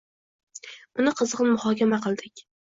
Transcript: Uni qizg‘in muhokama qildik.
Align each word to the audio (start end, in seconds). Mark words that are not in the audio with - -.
Uni 1.05 1.13
qizg‘in 1.21 1.53
muhokama 1.53 2.03
qildik. 2.09 2.47